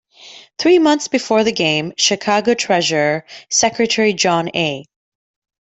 Three 0.57 0.79
months 0.79 1.09
before 1.09 1.43
the 1.43 1.51
game, 1.51 1.93
Chicago 1.95 2.55
Treasurer-Secretary 2.55 4.13
John 4.13 4.49
A. 4.55 4.83